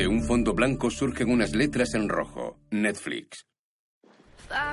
[0.00, 2.56] De un fondo blanco surgen unas letras en rojo.
[2.70, 3.44] Netflix.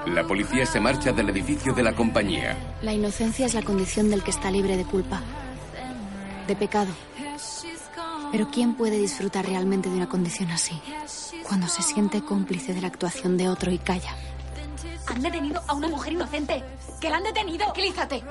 [0.05, 2.55] La policía se marcha del edificio de la compañía.
[2.81, 5.22] La inocencia es la condición del que está libre de culpa,
[6.48, 6.94] de pecado.
[8.31, 10.81] Pero ¿quién puede disfrutar realmente de una condición así?
[11.45, 14.16] Cuando se siente cómplice de la actuación de otro y calla.
[15.08, 16.64] Han detenido a una mujer inocente.
[17.02, 17.66] ¡Que la han detenido!
[17.66, 18.23] Tranquilízate.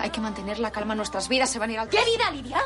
[0.00, 0.96] Hay que mantener la calma.
[0.96, 1.88] Nuestras vidas se van a ir al...
[1.88, 2.58] ¿Qué vida, Lidia?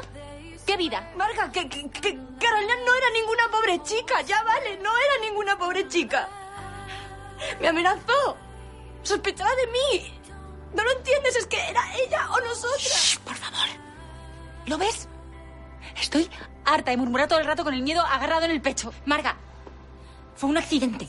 [0.67, 1.13] ¿Qué vida?
[1.17, 5.59] Marga, que, que, que Carolina no era ninguna pobre chica, ya vale, no era ninguna
[5.59, 6.29] pobre chica.
[7.61, 8.37] Me amenazó.
[9.03, 10.21] Sospechaba de mí.
[10.75, 11.37] ¿No lo entiendes?
[11.37, 13.21] Es que era ella o nosotras.
[13.25, 13.69] por favor.
[14.67, 15.09] ¿Lo ves?
[16.01, 16.29] Estoy
[16.65, 18.93] harta de murmurar todo el rato con el miedo agarrado en el pecho.
[19.05, 19.37] Marga,
[20.35, 21.09] fue un accidente.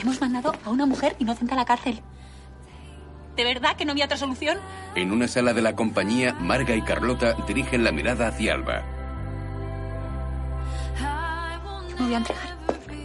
[0.00, 2.02] Hemos mandado a una mujer inocente a la cárcel.
[3.36, 4.58] ¿De verdad que no había otra solución?
[4.94, 8.82] En una sala de la compañía, Marga y Carlota dirigen la mirada hacia Alba.
[11.98, 12.56] Me voy a entregar.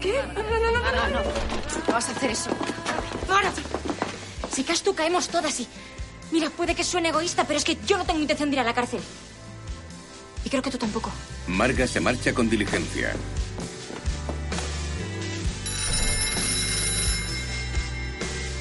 [0.02, 0.20] ¿Qué?
[0.34, 1.10] No, no, no, no, no.
[1.10, 1.24] No,
[1.88, 2.50] no vas a hacer eso.
[3.28, 3.52] Para.
[4.52, 5.68] Si caes tú, caemos todas y...
[6.32, 8.64] Mira, puede que suene egoísta, pero es que yo no tengo intención de ir a
[8.64, 9.00] la cárcel.
[10.44, 11.12] Y creo que tú tampoco.
[11.48, 13.14] Marga se marcha con diligencia.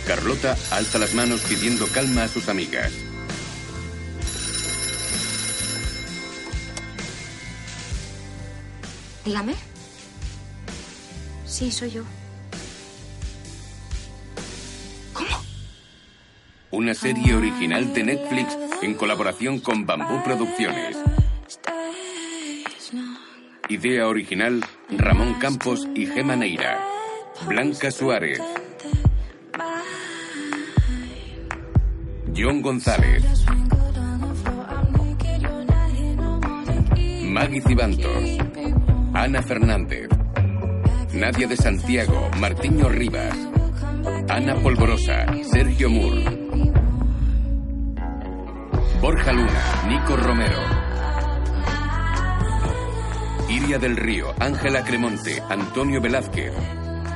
[0.07, 2.93] Carlota alza las manos pidiendo calma a sus amigas.
[9.25, 9.55] Dígame.
[11.45, 12.05] Sí, soy yo.
[16.71, 20.97] Una serie original de Netflix en colaboración con Bambú Producciones.
[23.69, 26.79] Idea original Ramón Campos y Gema Neira.
[27.49, 28.41] Blanca Suárez.
[32.39, 33.25] John González.
[37.23, 38.39] Maggie Cibantos.
[39.15, 40.09] Ana Fernández.
[41.15, 42.31] Nadia de Santiago.
[42.39, 43.35] Martiño Rivas.
[44.29, 45.25] Ana Polvorosa.
[45.51, 46.25] Sergio Moore.
[49.01, 49.63] Borja Luna.
[49.89, 50.59] Nico Romero.
[53.49, 54.35] Iria del Río.
[54.41, 55.43] Ángela Cremonte.
[55.49, 56.53] Antonio Velázquez.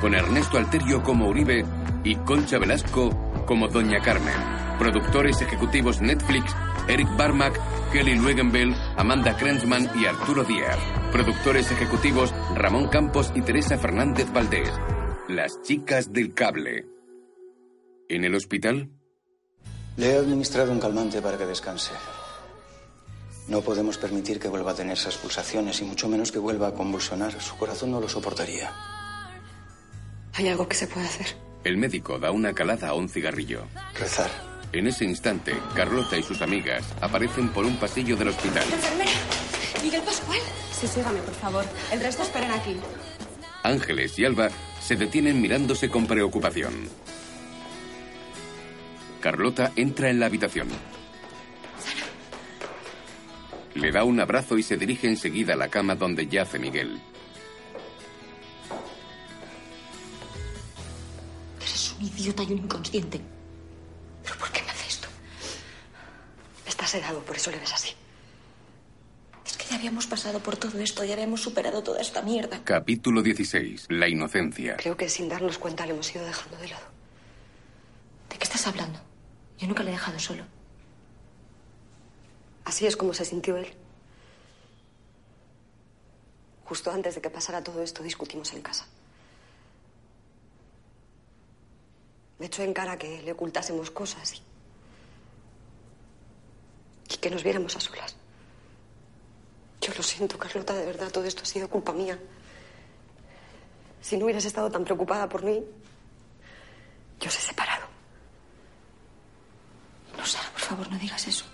[0.01, 1.63] Con Ernesto Alterio como Uribe
[2.05, 3.11] y Concha Velasco
[3.45, 4.60] como Doña Carmen.
[4.81, 6.57] Productores ejecutivos Netflix,
[6.89, 7.61] Eric Barmack,
[7.93, 10.79] Kelly Luegenbell, Amanda Krensman y Arturo Díaz.
[11.13, 14.71] Productores ejecutivos Ramón Campos y Teresa Fernández Valdés.
[15.29, 16.87] Las chicas del cable.
[18.09, 18.89] ¿En el hospital?
[19.99, 21.93] Le he administrado un calmante para que descanse.
[23.49, 26.73] No podemos permitir que vuelva a tener esas pulsaciones y mucho menos que vuelva a
[26.73, 27.39] convulsionar.
[27.39, 28.73] Su corazón no lo soportaría.
[30.33, 31.37] ¿Hay algo que se puede hacer?
[31.65, 33.67] El médico da una calada a un cigarrillo.
[33.95, 34.50] Rezar.
[34.73, 38.63] En ese instante, Carlota y sus amigas aparecen por un pasillo del hospital.
[38.73, 39.11] Enfermera.
[39.83, 40.39] Miguel Pascual.
[40.71, 41.65] Sí, sígame, por favor.
[41.93, 42.77] El resto esperen aquí.
[43.65, 44.49] Ángeles y Alba
[44.81, 46.89] se detienen mirándose con preocupación.
[49.21, 50.69] Carlota entra en la habitación.
[53.75, 57.01] Le da un abrazo y se dirige enseguida a la cama donde yace Miguel.
[61.61, 63.21] Eres un idiota y un inconsciente.
[64.31, 65.09] ¿Pero por qué me hace esto?
[66.65, 67.97] Está sedado, por eso le ves así.
[69.45, 72.63] Es que ya habíamos pasado por todo esto, ya habíamos superado toda esta mierda.
[72.63, 73.87] Capítulo 16.
[73.89, 74.77] La inocencia.
[74.77, 76.87] Creo que sin darnos cuenta le hemos ido dejando de lado.
[78.29, 79.01] ¿De qué estás hablando?
[79.59, 80.45] Yo nunca le he dejado solo.
[82.65, 83.75] Así es como se sintió él.
[86.67, 88.87] Justo antes de que pasara todo esto, discutimos en casa.
[92.41, 94.43] Me echó en cara que le ocultásemos cosas y,
[97.13, 98.17] y que nos viéramos a solas.
[99.83, 102.19] Yo lo siento, Carlota, de verdad, todo esto ha sido culpa mía.
[104.01, 105.63] Si no hubieras estado tan preocupada por mí,
[107.21, 107.87] yo os he separado.
[110.17, 111.45] No, Sara, por favor, no digas eso.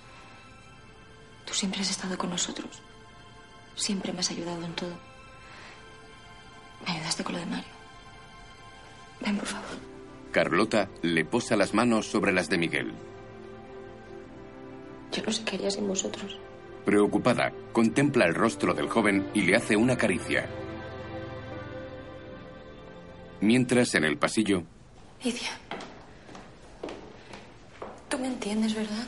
[1.45, 2.81] Tú siempre has estado con nosotros.
[3.75, 4.97] Siempre me has ayudado en todo.
[6.85, 7.75] Me ayudaste con lo de Mario.
[9.21, 9.96] Ven, por favor.
[10.37, 12.93] Carlota le posa las manos sobre las de Miguel.
[15.11, 16.37] Yo no sé qué haría sin vosotros.
[16.85, 20.47] Preocupada, contempla el rostro del joven y le hace una caricia.
[23.41, 24.63] Mientras, en el pasillo,
[25.25, 25.49] Lidia.
[28.11, 29.07] Tú me entiendes, ¿verdad?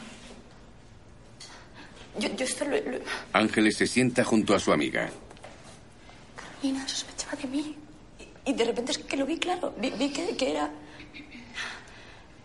[2.21, 3.05] Yo, yo esto lo, lo-
[3.35, 5.11] Ángeles se sienta junto a su amiga.
[6.37, 7.77] Carolina sospechaba de mí.
[8.47, 9.75] Y, y de repente es que lo vi claro.
[9.79, 10.71] Vi, vi que, que era...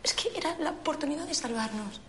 [0.03, 2.01] Es que era la oportunidad de salvarnos.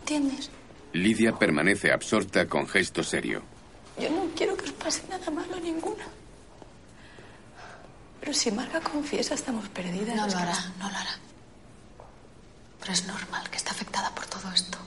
[0.00, 0.50] ¿Entiendes?
[0.92, 3.42] Lidia permanece absorta con gesto serio.
[4.00, 6.04] Yo no quiero que os pase nada malo a ninguna.
[8.20, 10.16] Pero si Marga confiesa, estamos perdidas.
[10.16, 11.16] No lo hará, no lo hará.
[12.80, 14.78] Pero es normal que esté afectada por todo esto.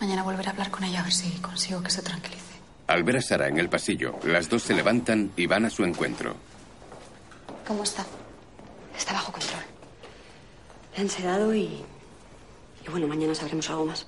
[0.00, 2.44] Mañana volveré a hablar con ella a ver si consigo que se tranquilice.
[2.86, 5.84] Al ver a Sara en el pasillo, las dos se levantan y van a su
[5.84, 6.36] encuentro.
[7.66, 8.06] ¿Cómo está?
[8.98, 9.62] Está bajo control.
[10.94, 11.84] Le han sedado y...
[12.84, 14.06] Y bueno, mañana sabremos algo más.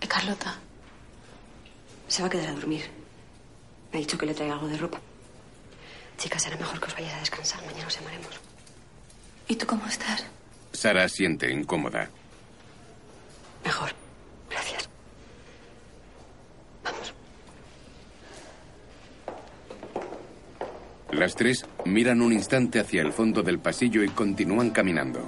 [0.00, 0.58] ¿Y Carlota?
[2.08, 2.90] Se va a quedar a dormir.
[3.92, 5.00] Me ha dicho que le traiga algo de ropa.
[6.18, 7.64] Chicas, será mejor que os vayáis a descansar.
[7.66, 8.40] Mañana os llamaremos.
[9.48, 10.24] ¿Y tú cómo estás?
[10.72, 12.08] Sara siente incómoda.
[13.64, 14.05] Mejor.
[21.12, 25.20] Las tres miran un instante hacia el fondo del pasillo y continúan caminando.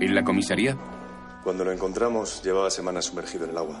[0.00, 0.76] ¿En la comisaría?
[1.44, 3.80] Cuando lo encontramos, llevaba semanas sumergido en el agua.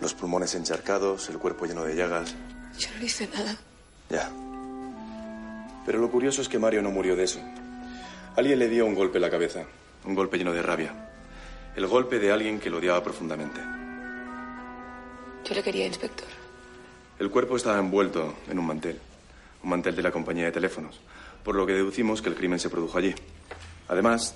[0.00, 2.34] Los pulmones encharcados, el cuerpo lleno de llagas.
[2.78, 3.56] Yo no le hice nada.
[4.10, 4.30] Ya.
[5.86, 7.40] Pero lo curioso es que Mario no murió de eso.
[8.36, 9.64] Alguien le dio un golpe en la cabeza.
[10.04, 10.92] Un golpe lleno de rabia.
[11.74, 13.60] El golpe de alguien que lo odiaba profundamente.
[15.44, 16.26] Yo le quería, inspector.
[17.18, 19.00] El cuerpo estaba envuelto en un mantel.
[19.62, 21.00] Un mantel de la compañía de teléfonos.
[21.42, 23.14] Por lo que deducimos que el crimen se produjo allí.
[23.88, 24.34] Además,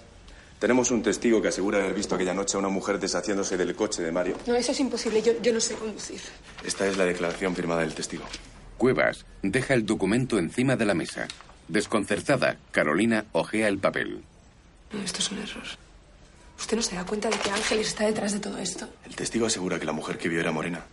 [0.58, 4.02] tenemos un testigo que asegura haber visto aquella noche a una mujer deshaciéndose del coche
[4.02, 4.36] de Mario.
[4.46, 5.22] No, eso es imposible.
[5.22, 6.20] Yo, yo no sé conducir.
[6.64, 8.24] Esta es la declaración firmada del testigo.
[8.78, 11.28] Cuevas deja el documento encima de la mesa.
[11.68, 14.22] Desconcertada, Carolina ojea el papel.
[14.92, 15.64] No, esto es un error.
[16.58, 18.88] ¿Usted no se da cuenta de que Ángeles está detrás de todo esto?
[19.06, 20.84] El testigo asegura que la mujer que vio era morena.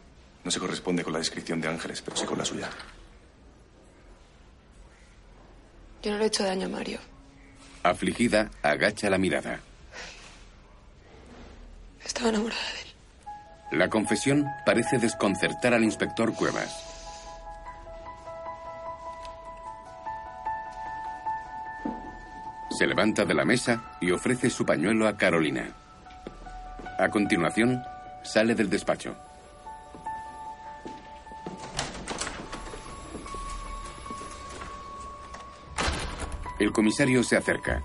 [0.47, 2.69] No se corresponde con la descripción de Ángeles, pero sí con la suya.
[6.01, 6.99] Yo no le he hecho daño a Mario.
[7.83, 9.59] Afligida, agacha la mirada.
[12.01, 13.77] Estaba enamorada de él.
[13.77, 16.81] La confesión parece desconcertar al inspector Cuevas.
[22.69, 25.73] Se levanta de la mesa y ofrece su pañuelo a Carolina.
[26.97, 27.83] A continuación,
[28.23, 29.26] sale del despacho.
[36.59, 37.81] El comisario se acerca.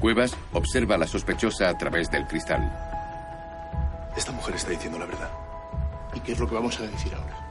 [0.00, 2.72] Cuevas observa a la sospechosa a través del cristal.
[4.16, 5.30] Esta mujer está diciendo la verdad.
[6.14, 7.44] ¿Y qué es lo que vamos a decir ahora?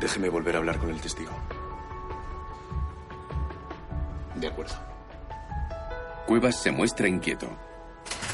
[0.00, 1.30] Déjeme volver a hablar con el testigo.
[4.34, 4.74] De acuerdo.
[6.26, 7.48] Cuevas se muestra inquieto.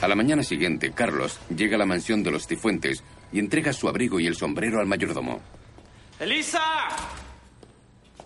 [0.01, 3.03] A la mañana siguiente, Carlos llega a la mansión de los Cifuentes
[3.33, 5.41] y entrega su abrigo y el sombrero al mayordomo.
[6.21, 6.61] ¡Elisa!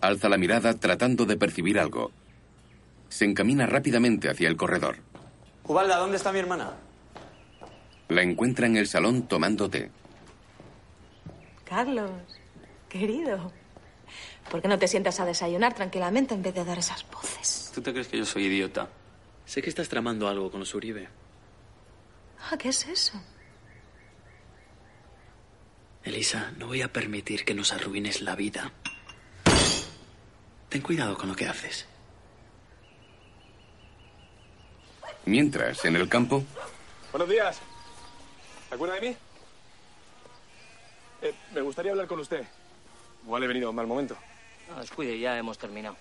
[0.03, 2.11] Alza la mirada tratando de percibir algo.
[3.09, 4.97] Se encamina rápidamente hacia el corredor.
[5.63, 6.73] Ubalda, ¿dónde está mi hermana?
[8.09, 9.93] La encuentra en el salón tomando té.
[11.65, 12.11] Carlos,
[12.89, 13.53] querido,
[14.51, 17.71] ¿por qué no te sientas a desayunar tranquilamente en vez de dar esas voces?
[17.73, 18.89] ¿Tú te crees que yo soy idiota?
[19.47, 21.09] Sé que estás tramando algo con los Uribe.
[22.51, 23.23] Ah, ¿qué es eso?
[26.03, 28.73] Elisa, no voy a permitir que nos arruines la vida.
[30.73, 31.87] Ten cuidado con lo que haces.
[35.27, 36.43] Mientras, en el campo,
[37.11, 37.61] Buenos días.
[38.71, 39.17] ¿Se acuerda de mí?
[41.21, 42.43] Eh, me gustaría hablar con usted.
[43.23, 44.17] Igual he venido a un mal momento.
[44.71, 45.95] No, descuide, ya hemos terminado.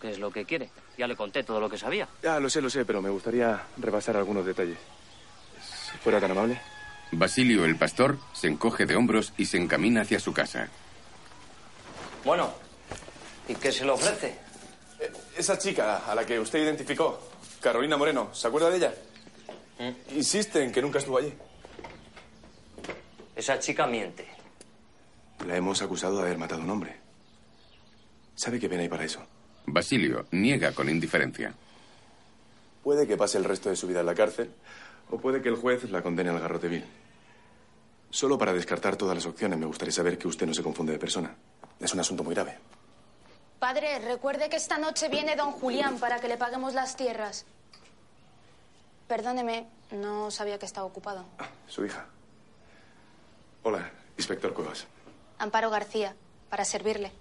[0.00, 0.70] ¿Qué es lo que quiere?
[0.96, 2.08] Ya le conté todo lo que sabía.
[2.22, 4.78] Ya, lo sé, lo sé, pero me gustaría repasar algunos detalles.
[5.60, 6.58] Si fuera tan amable.
[7.12, 10.70] Basilio el pastor se encoge de hombros y se encamina hacia su casa.
[12.24, 12.54] Bueno,
[13.48, 14.38] ¿y qué se le ofrece?
[15.00, 17.20] Eh, esa chica a la que usted identificó,
[17.60, 18.94] Carolina Moreno, ¿se acuerda de ella?
[20.14, 21.32] Insiste en que nunca estuvo allí.
[23.34, 24.26] Esa chica miente.
[25.46, 26.96] La hemos acusado de haber matado a un hombre.
[28.34, 29.20] ¿Sabe qué pena hay para eso?
[29.66, 31.54] Basilio niega con indiferencia.
[32.82, 34.52] Puede que pase el resto de su vida en la cárcel,
[35.10, 36.84] o puede que el juez la condene al garrote vil.
[38.10, 40.98] Solo para descartar todas las opciones, me gustaría saber que usted no se confunde de
[40.98, 41.34] persona.
[41.80, 42.58] Es un asunto muy grave.
[43.62, 47.46] Padre, recuerde que esta noche viene don Julián para que le paguemos las tierras.
[49.06, 51.24] Perdóneme, no sabía que estaba ocupado.
[51.68, 52.04] Su hija.
[53.62, 53.88] Hola,
[54.18, 54.88] inspector Cuevas.
[55.38, 56.16] Amparo García,
[56.50, 57.12] para servirle.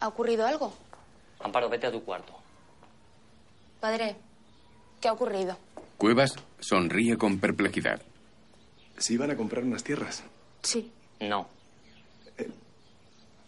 [0.00, 0.74] ¿Ha ocurrido algo?
[1.38, 2.32] Amparo, vete a tu cuarto.
[3.78, 4.16] Padre,
[5.00, 5.56] ¿qué ha ocurrido?
[5.96, 8.02] Cuevas sonríe con perplejidad.
[8.98, 10.24] ¿Se iban a comprar unas tierras?
[10.64, 10.92] Sí.
[11.20, 11.46] No.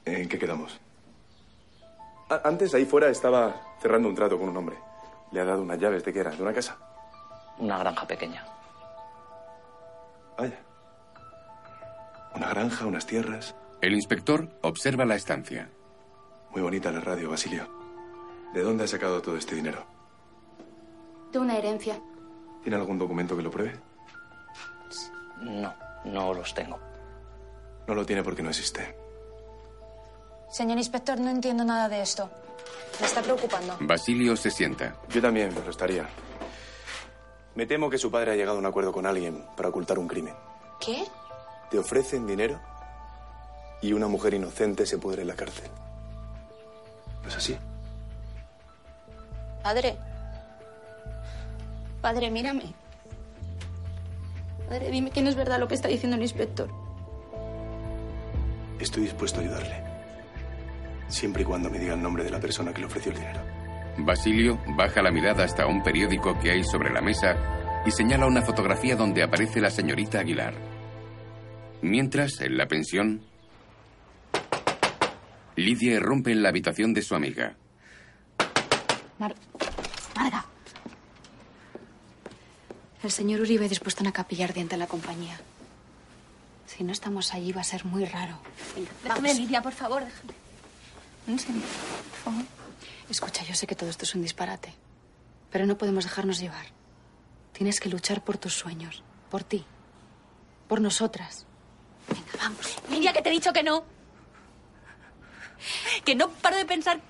[0.04, 0.78] ¿En qué quedamos?
[2.44, 4.78] Antes ahí fuera estaba cerrando un trato con un hombre.
[5.30, 6.76] Le ha dado unas llaves de qué era, de una casa.
[7.58, 8.44] Una granja pequeña.
[10.38, 10.58] Vaya.
[12.34, 13.54] Una granja, unas tierras.
[13.80, 15.68] El inspector observa la estancia.
[16.50, 17.66] Muy bonita la radio, Basilio.
[18.54, 19.84] ¿De dónde ha sacado todo este dinero?
[21.32, 22.00] De una herencia.
[22.62, 23.78] ¿Tiene algún documento que lo pruebe?
[25.40, 25.74] No,
[26.04, 26.78] no los tengo.
[27.86, 29.01] No lo tiene porque no existe.
[30.52, 32.28] Señor inspector, no entiendo nada de esto.
[33.00, 33.78] Me está preocupando.
[33.80, 34.94] Basilio se sienta.
[35.08, 36.06] Yo también lo estaría.
[37.54, 40.06] Me temo que su padre ha llegado a un acuerdo con alguien para ocultar un
[40.06, 40.34] crimen.
[40.78, 41.04] ¿Qué?
[41.70, 42.60] Te ofrecen dinero
[43.80, 45.70] y una mujer inocente se pudre en la cárcel.
[47.22, 47.56] ¿No es así?
[49.62, 49.96] Padre.
[52.02, 52.74] Padre, mírame.
[54.68, 56.68] Padre, dime que no es verdad lo que está diciendo el inspector.
[58.78, 59.91] Estoy dispuesto a ayudarle.
[61.12, 63.40] Siempre y cuando me diga el nombre de la persona que le ofreció el dinero.
[63.98, 68.40] Basilio baja la mirada hasta un periódico que hay sobre la mesa y señala una
[68.42, 70.54] fotografía donde aparece la señorita Aguilar.
[71.82, 73.22] Mientras, en la pensión,
[75.56, 77.56] Lidia irrumpe en la habitación de su amiga.
[79.18, 79.34] Mar-
[80.16, 80.46] Marga.
[83.02, 85.38] El señor Uribe ha dispuesto una capilla ardiente en la compañía.
[86.66, 88.38] Si no estamos allí va a ser muy raro.
[88.74, 89.34] Venga, Déjame.
[89.34, 90.32] Lidia, por favor, déjame.
[91.26, 92.44] En serio, por favor.
[93.08, 94.72] Escucha, yo sé que todo esto es un disparate,
[95.50, 96.66] pero no podemos dejarnos llevar.
[97.52, 99.64] Tienes que luchar por tus sueños, por ti,
[100.68, 101.46] por nosotras.
[102.08, 102.76] Venga, vamos.
[102.90, 103.84] Lidia, que te he dicho que no.
[106.04, 107.00] Que no paro de pensar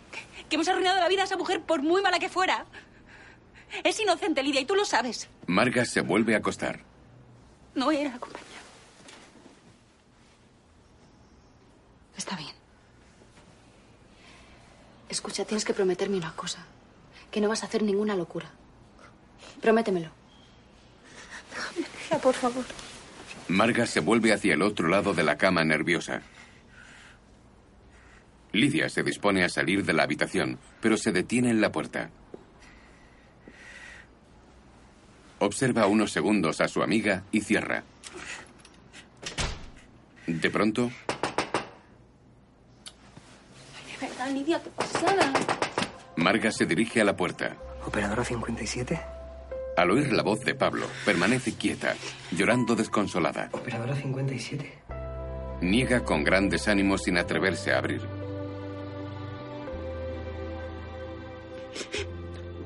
[0.49, 2.67] que hemos arruinado la vida a esa mujer por muy mala que fuera.
[3.85, 5.29] Es inocente, Lidia, y tú lo sabes.
[5.47, 6.81] Marga se vuelve a acostar.
[7.75, 8.49] No voy a ir a la compañía.
[12.17, 12.62] Está bien.
[15.13, 16.65] Escucha, tienes que prometerme una cosa.
[17.31, 18.51] Que no vas a hacer ninguna locura.
[19.61, 20.09] Prométemelo.
[21.77, 22.65] Lidia, por favor.
[23.49, 26.23] Marga se vuelve hacia el otro lado de la cama nerviosa.
[28.53, 32.09] Lidia se dispone a salir de la habitación, pero se detiene en la puerta.
[35.41, 37.85] Observa unos segundos a su amiga y cierra.
[40.27, 40.91] De pronto,
[44.29, 45.33] Lidia, qué pasada.
[46.17, 47.57] Marga se dirige a la puerta.
[47.87, 49.01] ¿Operadora 57?
[49.77, 51.95] Al oír la voz de Pablo, permanece quieta,
[52.31, 53.49] llorando desconsolada.
[53.53, 54.73] ¿Operadora 57?
[55.63, 58.03] Niega con gran desánimo sin atreverse a abrir.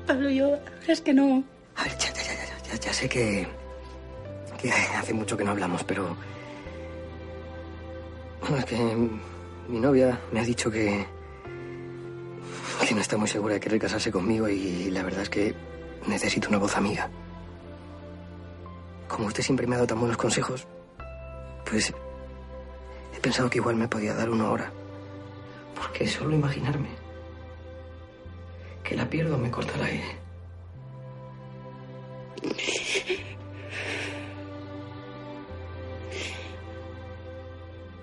[0.05, 1.43] Pablo, yo es que no.
[1.75, 3.47] A ver, ya, ya, ya, ya, ya, ya sé que,
[4.61, 6.15] que hace mucho que no hablamos, pero...
[8.41, 8.75] Bueno, es que
[9.67, 11.16] mi novia me ha dicho que...
[12.85, 15.55] que no está muy segura de querer casarse conmigo y la verdad es que
[16.07, 17.09] necesito una voz amiga.
[19.07, 20.67] Como usted siempre me ha dado tan buenos consejos,
[21.69, 21.93] pues
[23.15, 24.71] he pensado que igual me podía dar una hora.
[25.75, 26.89] Porque solo imaginarme
[28.83, 30.17] que la pierdo me corta el aire.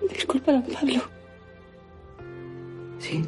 [0.09, 1.01] Disculpa, don Pablo.
[2.99, 3.27] ¿Sí?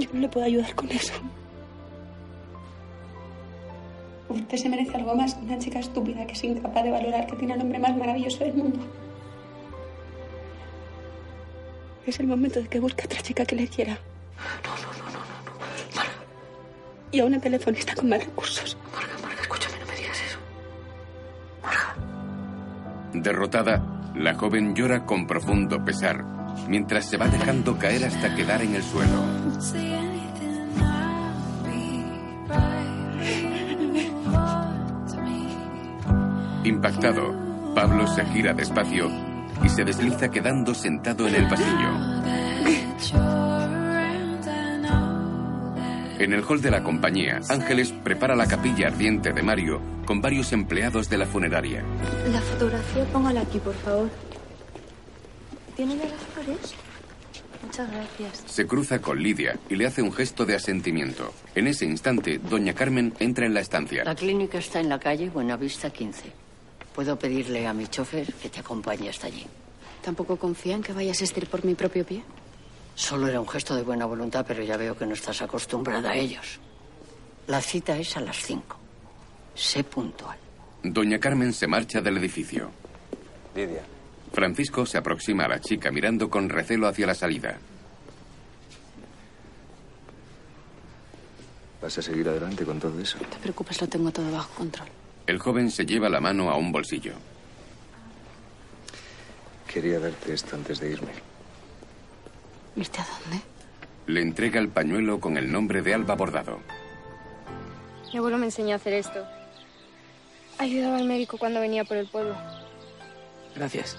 [0.00, 1.12] Yo no le puedo ayudar con eso.
[4.30, 7.36] Usted se merece algo más que una chica estúpida que es incapaz de valorar que
[7.36, 8.78] tiene al hombre más maravilloso del mundo.
[12.06, 13.98] Es el momento de que busque a otra chica que le quiera.
[14.64, 15.18] No, no, no, no,
[15.96, 16.10] no.
[17.12, 18.76] Y a una telefonista con más recursos.
[23.12, 26.24] Derrotada, la joven llora con profundo pesar,
[26.70, 29.24] mientras se va dejando caer hasta quedar en el suelo.
[36.62, 39.10] Impactado, Pablo se gira despacio
[39.64, 41.90] y se desliza quedando sentado en el pasillo.
[46.20, 50.52] En el hall de la compañía, Ángeles prepara la capilla ardiente de Mario con varios
[50.52, 51.82] empleados de la funeraria.
[52.30, 54.08] La fotografía, póngala aquí, por favor.
[55.74, 56.04] ¿Tiene de
[57.62, 58.42] Muchas gracias.
[58.46, 61.32] Se cruza con Lidia y le hace un gesto de asentimiento.
[61.54, 64.04] En ese instante, doña Carmen entra en la estancia.
[64.04, 66.32] La clínica está en la calle Buenavista 15.
[66.94, 69.46] Puedo pedirle a mi chofer que te acompañe hasta allí.
[70.02, 72.22] ¿Tampoco confía en que vayas a estir por mi propio pie?
[72.94, 76.16] Solo era un gesto de buena voluntad, pero ya veo que no estás acostumbrada a
[76.16, 76.58] ellos.
[77.46, 78.76] La cita es a las 5.
[79.54, 80.38] Sé puntual.
[80.82, 82.70] Doña Carmen se marcha del edificio.
[83.54, 83.82] Lidia.
[84.32, 87.58] Francisco se aproxima a la chica mirando con recelo hacia la salida.
[91.82, 93.18] ¿Vas a seguir adelante con todo eso?
[93.20, 94.88] No te preocupes, lo tengo todo bajo control.
[95.26, 97.14] El joven se lleva la mano a un bolsillo.
[99.72, 101.12] Quería darte esto antes de irme.
[102.76, 103.42] ¿Irte a dónde?
[104.06, 106.60] Le entrega el pañuelo con el nombre de Alba bordado.
[108.12, 109.24] Mi abuelo me enseñó a hacer esto.
[110.58, 112.34] Ayudaba al médico cuando venía por el pueblo.
[113.54, 113.96] Gracias.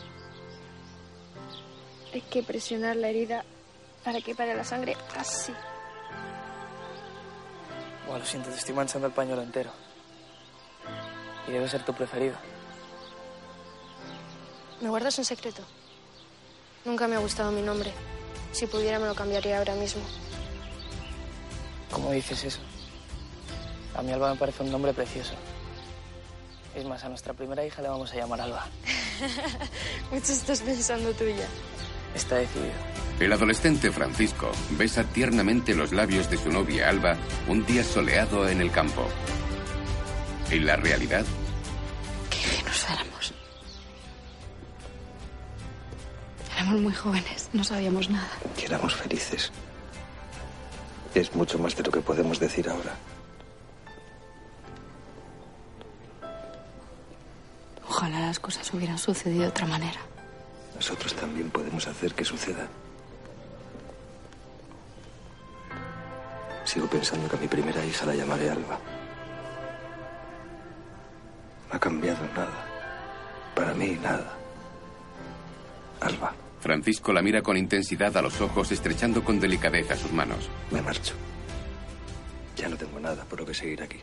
[2.14, 3.44] Hay que presionar la herida
[4.04, 5.54] para que pare la sangre así.
[8.06, 9.72] Bueno, lo siento, te estoy manchando el pañuelo entero.
[11.48, 12.36] Y debe ser tu preferido.
[14.82, 15.62] ¿Me guardas un secreto?
[16.84, 17.94] Nunca me ha gustado mi nombre.
[18.52, 20.02] Si pudiera me lo cambiaría ahora mismo.
[21.92, 22.60] ¿Cómo dices eso?
[23.96, 25.34] A mí Alba me parece un nombre precioso.
[26.76, 28.68] Es más, a nuestra primera hija le vamos a llamar Alba.
[30.12, 31.48] Mucho estás pensando tuya.
[32.16, 32.72] Está decidido.
[33.20, 38.62] El adolescente Francisco besa tiernamente los labios de su novia Alba un día soleado en
[38.62, 39.08] el campo.
[40.50, 41.24] En la realidad,
[42.30, 43.34] Qué ingenuos éramos.
[46.56, 48.30] Éramos muy jóvenes, no sabíamos nada.
[48.58, 49.52] Que éramos felices.
[51.14, 52.96] Es mucho más de lo que podemos decir ahora.
[57.88, 60.00] Ojalá las cosas hubieran sucedido de otra manera.
[60.82, 62.68] Nosotros también podemos hacer que suceda.
[66.66, 68.80] Sigo pensando que a mi primera hija la llamaré Alba.
[71.70, 72.66] No ha cambiado nada.
[73.54, 74.36] Para mí, nada.
[76.00, 76.34] Alba.
[76.60, 80.50] Francisco la mira con intensidad a los ojos, estrechando con delicadeza sus manos.
[80.72, 81.14] Me marcho.
[82.58, 84.00] Ya no tengo nada por lo que seguir aquí.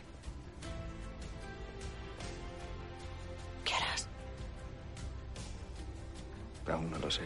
[6.69, 7.23] Aún no lo sé.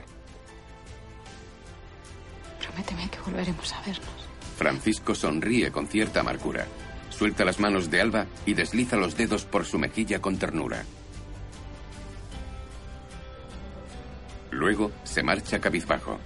[2.60, 4.28] Prométeme que volveremos a vernos.
[4.58, 6.66] Francisco sonríe con cierta amargura.
[7.10, 10.84] Suelta las manos de Alba y desliza los dedos por su mejilla con ternura.
[14.52, 16.20] Luego se marcha cabizbajo.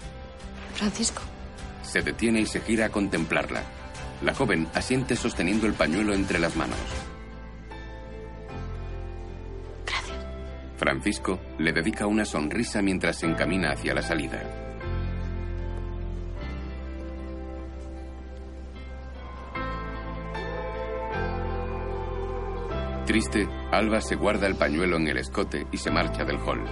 [0.76, 1.22] Francisco,
[1.82, 3.64] Se detiene y se gira a contemplarla.
[4.22, 6.78] La joven asiente sosteniendo el pañuelo entre las manos.
[10.78, 14.42] Francisco le dedica una sonrisa mientras se encamina hacia la salida.
[23.08, 26.64] Triste, Alba se guarda el pañuelo en el escote y se marcha del hall.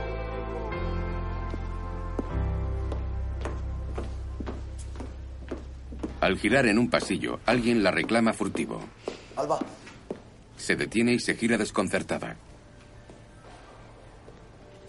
[6.22, 8.82] Al girar en un pasillo, alguien la reclama furtivo.
[9.36, 9.60] Alba.
[10.58, 12.36] Se detiene y se gira desconcertada.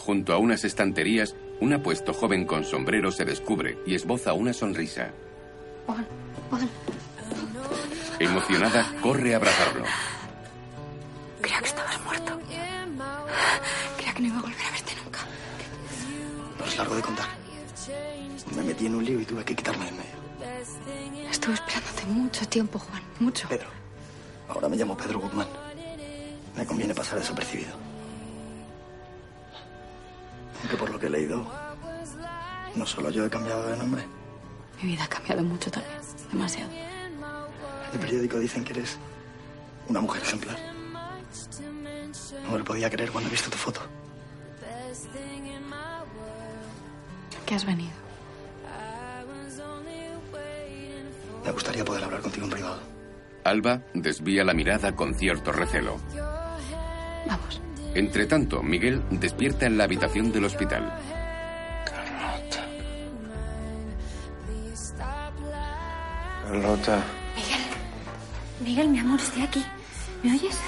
[0.07, 5.11] Junto a unas estanterías, un apuesto joven con sombrero se descubre y esboza una sonrisa.
[5.85, 6.07] Juan,
[6.49, 6.71] Juan,
[8.21, 9.85] Emocionada, corre a abrazarlo.
[11.41, 12.39] creía que estabas muerto.
[13.97, 15.19] Creía que no iba a volver a verte nunca.
[16.57, 17.27] No es largo de contar.
[18.55, 21.31] Me metí en un lío y tuve que quitarme de en medio.
[21.33, 23.49] Estuve esperándote mucho tiempo, Juan, mucho.
[23.49, 23.67] Pedro.
[24.49, 25.49] Ahora me llamo Pedro Guzmán.
[26.57, 27.86] Me conviene pasar desapercibido.
[30.67, 31.47] Aunque por lo que he leído,
[32.75, 34.05] no solo yo he cambiado de nombre.
[34.83, 35.95] Mi vida ha cambiado mucho también,
[36.33, 36.73] demasiado.
[36.73, 38.99] En el periódico dicen que eres
[39.87, 40.59] una mujer ejemplar.
[42.43, 43.81] No me lo podía creer cuando he visto tu foto.
[47.47, 47.93] ¿Qué has venido?
[51.45, 52.81] Me gustaría poder hablar contigo en privado.
[53.45, 55.99] Alba desvía la mirada con cierto recelo.
[57.25, 57.61] Vamos.
[57.97, 60.93] Entre tanto, Miguel despierta en la habitación del hospital.
[66.45, 67.03] Carlota.
[67.35, 67.61] Miguel.
[68.61, 69.65] Miguel, mi amor, estoy aquí.
[70.23, 70.61] ¿Me oyes?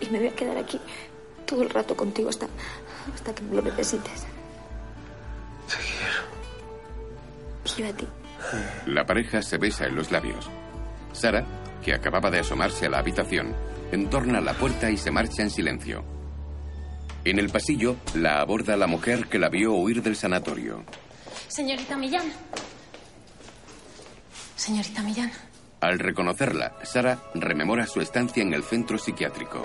[0.00, 0.80] Y me voy a quedar aquí
[1.46, 2.46] todo el rato contigo hasta,
[3.14, 4.26] hasta que me lo necesites.
[7.64, 8.06] Y yo a ti.
[8.86, 10.48] La pareja se besa en los labios.
[11.12, 11.44] Sara,
[11.82, 13.54] que acababa de asomarse a la habitación,
[13.92, 16.04] entorna la puerta y se marcha en silencio.
[17.24, 20.84] En el pasillo la aborda la mujer que la vio huir del sanatorio.
[21.48, 22.32] Señorita Millán.
[24.56, 25.32] Señorita Millán.
[25.80, 29.62] Al reconocerla, Sara rememora su estancia en el centro psiquiátrico.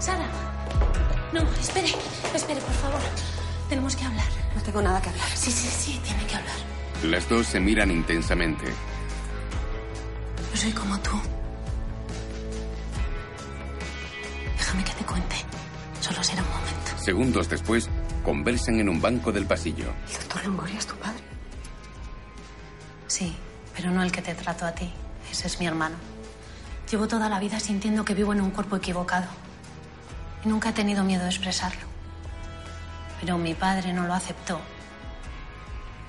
[0.00, 0.26] Sara.
[1.32, 1.88] No, espere,
[2.34, 3.00] espere, por favor.
[3.68, 4.26] Tenemos que hablar.
[4.56, 5.28] No tengo nada que hablar.
[5.28, 6.56] Sí, sí, sí, tiene que hablar.
[7.04, 8.64] Las dos se miran intensamente.
[10.54, 11.10] Soy como tú.
[17.04, 17.90] Segundos después,
[18.24, 19.92] conversan en un banco del pasillo.
[20.08, 21.22] El doctor Longoria es tu padre.
[23.06, 23.36] Sí,
[23.76, 24.90] pero no el que te trato a ti.
[25.30, 25.96] Ese es mi hermano.
[26.90, 29.26] Llevo toda la vida sintiendo que vivo en un cuerpo equivocado.
[30.46, 31.82] Y nunca he tenido miedo de expresarlo.
[33.20, 34.58] Pero mi padre no lo aceptó.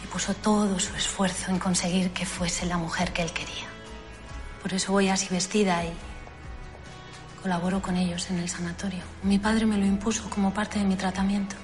[0.01, 3.67] Y puso todo su esfuerzo en conseguir que fuese la mujer que él quería.
[4.61, 5.91] Por eso voy así vestida y
[7.45, 9.03] colaboro con ellos en el sanatorio.
[9.21, 11.55] Mi padre me lo impuso como parte de mi tratamiento.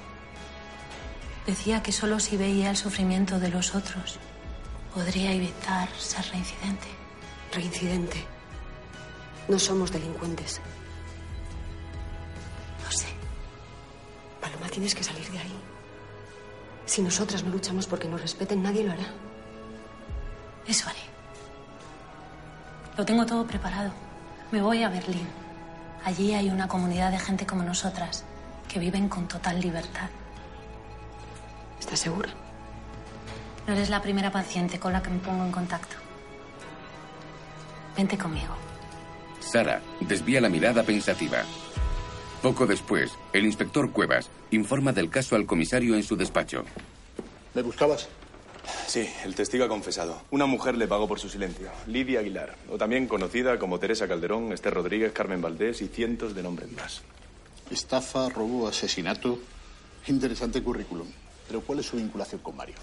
[1.48, 4.20] Decía que solo si veía el sufrimiento de los otros
[4.94, 6.86] podría evitar ser reincidente.
[7.52, 8.24] Reincidente.
[9.48, 10.62] No somos delincuentes.
[12.86, 13.08] Lo sé.
[14.40, 15.56] Paloma, tienes que salir de ahí.
[16.86, 19.08] Si nosotras no luchamos porque nos respeten, nadie lo hará.
[20.68, 21.06] Eso haré.
[22.96, 23.92] Lo tengo todo preparado.
[24.52, 25.41] Me voy a Berlín.
[26.04, 28.24] Allí hay una comunidad de gente como nosotras
[28.68, 30.10] que viven con total libertad.
[31.80, 32.30] ¿Estás segura?
[33.68, 35.96] No eres la primera paciente con la que me pongo en contacto.
[37.96, 38.56] Vente conmigo.
[39.40, 41.44] Sara desvía la mirada pensativa.
[42.42, 46.64] Poco después, el inspector Cuevas informa del caso al comisario en su despacho.
[47.54, 48.08] ¿Me buscabas?
[48.88, 50.22] Sí, el testigo ha confesado.
[50.32, 51.70] Una mujer le pagó por su silencio.
[51.88, 56.44] Lidia Aguilar, o también conocida como Teresa Calderón, Esther Rodríguez, Carmen Valdés y cientos de
[56.44, 57.02] nombres más.
[57.70, 59.40] Estafa, robo, asesinato.
[60.08, 61.08] Interesante currículum.
[61.48, 62.76] Pero ¿cuál es su vinculación con Mario?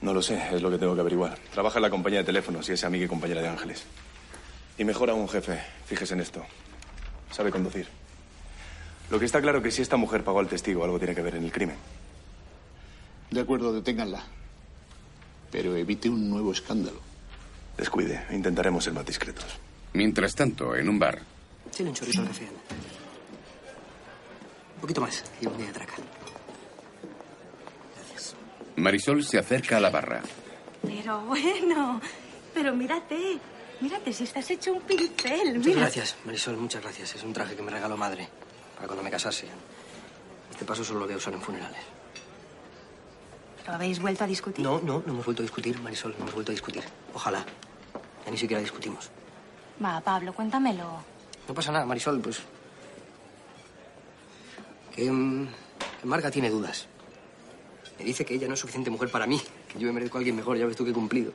[0.00, 1.38] No lo sé, es lo que tengo que averiguar.
[1.52, 3.84] Trabaja en la compañía de teléfonos y es amiga y compañera de Ángeles.
[4.76, 6.44] Y mejor aún, jefe, fíjese en esto.
[7.30, 7.88] Sabe conducir.
[9.10, 11.36] Lo que está claro que si esta mujer pagó al testigo, algo tiene que ver
[11.36, 11.76] en el crimen.
[13.30, 14.24] De acuerdo, deténganla.
[15.54, 16.98] Pero evite un nuevo escándalo.
[17.76, 19.46] Descuide, intentaremos ser más discretos.
[19.92, 21.22] Mientras tanto, en un bar,
[21.70, 22.48] Tiene un chorrito al café.
[24.74, 25.94] Un poquito más y un día de traca.
[28.74, 30.22] Marisol se acerca a la barra.
[30.82, 32.00] Pero bueno,
[32.52, 33.38] pero mírate,
[33.80, 35.80] mírate, si estás hecho un pincel, Muchas mira.
[35.82, 37.14] gracias, Marisol, muchas gracias.
[37.14, 38.28] Es un traje que me regaló madre
[38.74, 39.46] para cuando me casase.
[40.50, 41.93] Este paso solo lo voy a usar en funerales.
[43.66, 44.64] ¿Lo habéis vuelto a discutir?
[44.64, 46.84] No, no, no hemos vuelto a discutir, Marisol, no hemos vuelto a discutir.
[47.14, 47.44] Ojalá.
[48.24, 49.10] Ya ni siquiera discutimos.
[49.82, 50.98] Va, Pablo, cuéntamelo.
[51.48, 52.40] No pasa nada, Marisol, pues.
[54.94, 55.48] Que, mm,
[56.00, 56.86] que Marga tiene dudas.
[57.98, 60.20] Me dice que ella no es suficiente mujer para mí, que yo me merezco a
[60.20, 61.32] alguien mejor, ya ves tú que he cumplido.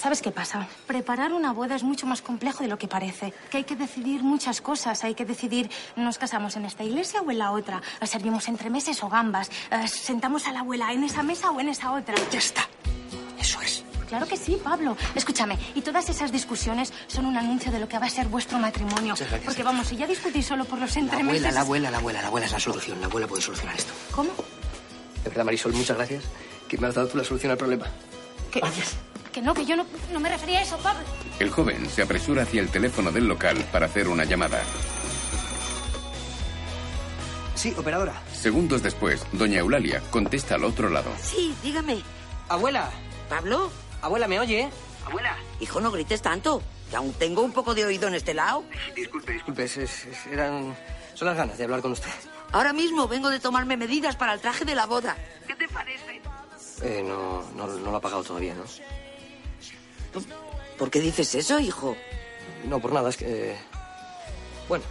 [0.00, 0.66] ¿Sabes qué pasa?
[0.86, 3.34] Preparar una boda es mucho más complejo de lo que parece.
[3.50, 5.04] Que hay que decidir muchas cosas.
[5.04, 7.82] Hay que decidir, ¿nos casamos en esta iglesia o en la otra?
[8.04, 9.50] ¿Servimos entremeses o gambas?
[9.70, 12.14] Eh, ¿Sentamos a la abuela en esa mesa o en esa otra?
[12.32, 12.66] Ya está.
[13.38, 13.84] Eso es.
[14.08, 14.96] Claro que sí, Pablo.
[15.14, 18.58] Escúchame, y todas esas discusiones son un anuncio de lo que va a ser vuestro
[18.58, 19.12] matrimonio.
[19.12, 19.44] Muchas gracias.
[19.44, 21.44] Porque vamos, si ya discutís solo por los La entremeses...
[21.44, 23.00] abuela, la abuela, la abuela, la abuela es la solución.
[23.02, 23.92] La abuela puede solucionar esto.
[24.12, 24.30] ¿Cómo?
[25.24, 26.24] De verdad, Marisol, muchas gracias.
[26.68, 27.86] Que me has dado tú la solución al problema.
[28.52, 28.96] Gracias.
[29.32, 31.02] Que no, que yo no, no me refería a eso, Pablo.
[31.38, 34.60] El joven se apresura hacia el teléfono del local para hacer una llamada.
[37.54, 38.14] Sí, operadora.
[38.32, 41.10] Segundos después, doña Eulalia contesta al otro lado.
[41.22, 42.00] Sí, dígame.
[42.48, 42.90] Abuela.
[43.28, 43.70] ¿Pablo?
[44.02, 44.68] Abuela, ¿me oye?
[45.06, 45.36] Abuela.
[45.60, 46.62] Hijo, no grites tanto.
[46.88, 48.64] Que aún tengo un poco de oído en este lado.
[48.96, 49.64] Disculpe, disculpe.
[49.64, 50.74] es- es- es- eran...
[51.14, 52.08] Son las ganas de hablar con usted.
[52.52, 55.16] Ahora mismo vengo de tomarme medidas para el traje de la boda.
[55.46, 56.20] ¿Qué te parece?
[56.82, 58.64] Eh, no, no, no lo ha pagado todavía, ¿no?
[60.78, 61.96] ¿Por qué dices eso, hijo?
[62.64, 63.56] No, por nada, es que...
[64.68, 64.84] Bueno,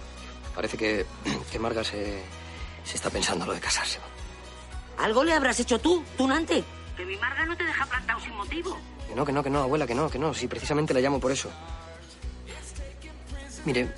[0.54, 1.06] parece que,
[1.52, 2.22] que Marga se,
[2.84, 4.00] se está pensando lo de casarse.
[4.98, 6.64] ¿Algo le habrás hecho tú, tunante?
[6.96, 8.78] Que mi Marga no te deja plantado sin motivo.
[9.08, 10.34] Que no, que no, que no, abuela, que no, que no.
[10.34, 11.50] Sí, precisamente la llamo por eso.
[13.66, 13.94] Mire,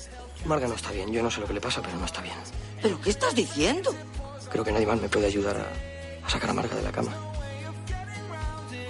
[0.45, 1.11] Marga no está bien.
[1.11, 2.35] Yo no sé lo que le pasa, pero no está bien.
[2.81, 3.93] ¿Pero qué estás diciendo?
[4.51, 7.30] Creo que nadie más me puede ayudar a, a sacar a Marga de la cama.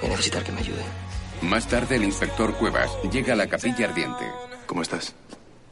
[0.01, 0.83] Voy a necesitar que me ayude.
[1.41, 4.25] Más tarde, el inspector Cuevas llega a la capilla ardiente.
[4.65, 5.15] ¿Cómo estás?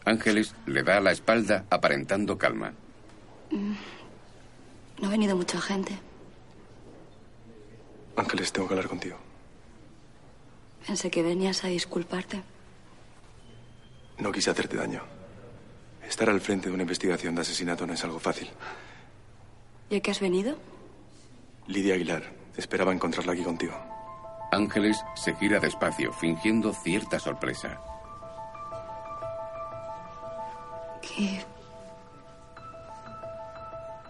[0.05, 2.73] Ángeles le da la espalda aparentando calma.
[3.51, 5.97] No ha venido mucha gente.
[8.15, 9.17] Ángeles, tengo que hablar contigo.
[10.85, 12.41] Pensé que venías a disculparte.
[14.17, 15.03] No quise hacerte daño.
[16.07, 18.49] Estar al frente de una investigación de asesinato no es algo fácil.
[19.89, 20.57] ¿Y a qué has venido?
[21.67, 22.23] Lidia Aguilar.
[22.57, 23.73] Esperaba encontrarla aquí contigo.
[24.51, 27.79] Ángeles se gira despacio, fingiendo cierta sorpresa.
[31.01, 31.43] ¿Qué.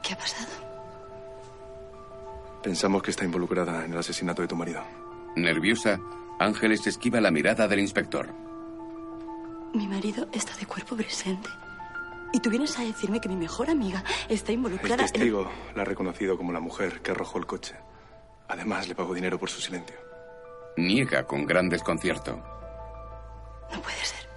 [0.02, 0.50] ¿Qué ha pasado?
[2.64, 4.84] Pensamos que está involucrada en el asesinato de tu marido.
[5.36, 6.00] Nerviosa,
[6.40, 8.34] Ángeles esquiva la mirada del inspector.
[9.74, 11.50] Mi marido está de cuerpo presente.
[12.32, 15.12] Y tú vienes a decirme que mi mejor amiga está El involucrada en...
[15.12, 17.76] testigo la ha reconocido como la mujer que arrojó el coche.
[18.48, 20.09] Además, le pagó dinero por su silencio.
[20.78, 22.36] Niega con gran desconcierto.
[23.72, 24.28] No puede ser.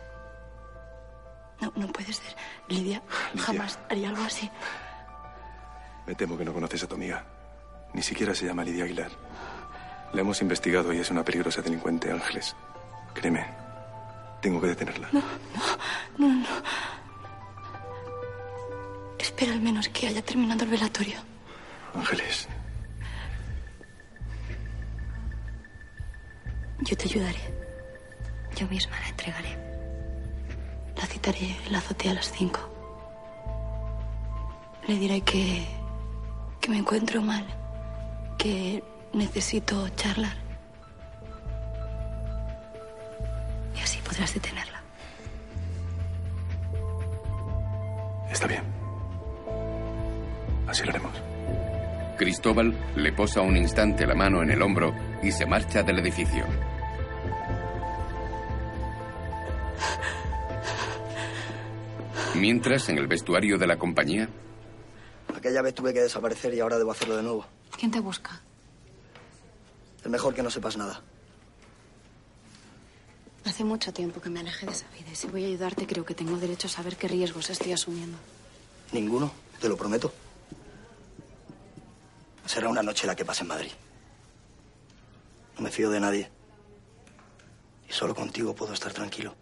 [1.60, 2.34] No, no puede ser.
[2.68, 3.46] Lidia, Lidia.
[3.46, 4.50] jamás haría algo así.
[6.06, 7.24] Me temo que no conoces a tu amiga.
[7.94, 9.10] Ni siquiera se llama Lidia Aguilar.
[10.12, 12.54] La hemos investigado y es una peligrosa delincuente, Ángeles.
[13.14, 13.46] Créeme,
[14.40, 15.08] tengo que detenerla.
[15.12, 15.22] No,
[16.18, 16.46] no, no.
[19.18, 21.18] Espera al menos que haya terminado el velatorio.
[21.94, 22.48] Ángeles,
[26.84, 27.38] Yo te ayudaré.
[28.56, 29.56] Yo misma la entregaré.
[30.96, 32.60] La citaré en la azotea a las cinco.
[34.86, 35.64] Le diré que.
[36.60, 37.44] que me encuentro mal.
[38.36, 40.36] Que necesito charlar.
[43.76, 44.82] Y así podrás detenerla.
[48.30, 48.62] está bien.
[50.66, 51.12] Así lo haremos.
[52.16, 56.44] Cristóbal le posa un instante la mano en el hombro y se marcha del edificio.
[62.42, 64.28] Mientras, en el vestuario de la compañía,
[65.32, 67.46] Aquella vez tuve que desaparecer y ahora debo hacerlo de nuevo.
[67.78, 68.40] ¿Quién te busca?
[70.02, 71.00] Es mejor que no sepas nada.
[73.44, 76.04] Hace mucho tiempo que me alejé de esa vida y si voy a ayudarte creo
[76.04, 78.18] que tengo derecho a saber qué riesgos estoy asumiendo.
[78.90, 80.12] Ninguno, te lo prometo.
[82.44, 83.70] Será una noche la que pase en Madrid.
[85.54, 86.28] No me fío de nadie.
[87.88, 89.32] Y solo contigo puedo estar tranquilo.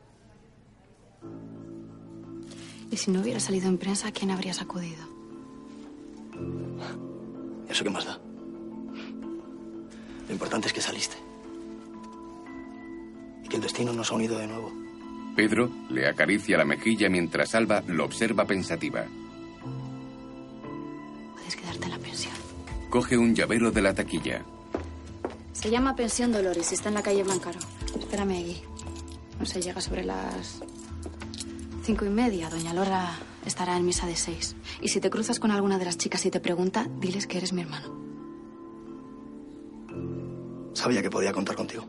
[2.90, 5.05] Y si no hubiera salido en prensa, ¿a quién habrías acudido?
[7.68, 8.18] ¿Eso qué más da?
[10.26, 11.16] Lo importante es que saliste.
[13.44, 14.72] Y que el destino nos ha unido de nuevo.
[15.37, 19.05] Pedro le acaricia la mejilla mientras Alba lo observa pensativa.
[21.35, 22.35] Puedes quedarte en la pensión.
[22.90, 24.44] Coge un llavero de la taquilla.
[25.53, 27.61] Se llama Pensión Dolores y está en la calle Blancaro.
[27.98, 28.62] Espérame allí.
[29.38, 30.61] No sé, llega sobre las
[31.83, 32.49] cinco y media.
[32.49, 34.57] Doña Lora estará en misa de seis.
[34.81, 37.53] Y si te cruzas con alguna de las chicas y te pregunta, diles que eres
[37.53, 37.95] mi hermano.
[40.75, 41.85] Sabía que podía contar contigo.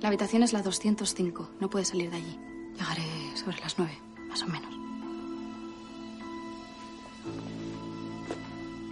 [0.00, 1.50] La habitación es la 205.
[1.60, 2.38] No puedes salir de allí.
[2.74, 3.98] Llegaré sobre las nueve,
[4.28, 4.74] más o menos.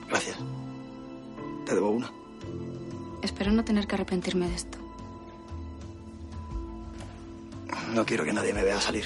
[0.08, 0.36] Gracias.
[1.64, 2.10] Te debo una.
[3.22, 4.78] Espero no tener que arrepentirme de esto.
[7.94, 9.04] No quiero que nadie me vea salir.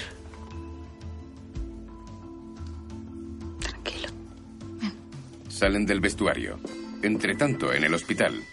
[5.49, 6.59] Salen del vestuario.
[7.01, 8.43] Entre tanto, en el hospital,